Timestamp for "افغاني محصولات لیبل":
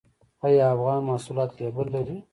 0.73-1.87